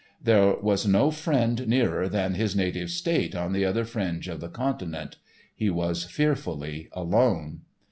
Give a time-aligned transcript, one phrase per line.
[0.19, 4.49] There was no friend nearer than his native state on the other fringe of the
[4.49, 5.17] continent.
[5.53, 7.61] He was fearfully alone.